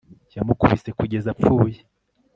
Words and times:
yamukubise 0.35 0.89
kugeza 0.99 1.27
apfuye 1.33 1.79